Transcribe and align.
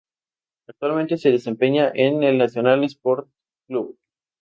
Actualmente 0.67 1.15
se 1.15 1.29
desempeña 1.29 1.91
en 1.93 2.23
el 2.23 2.39
Nacional 2.39 2.83
Esporte 2.83 3.29
Clube. 3.67 3.99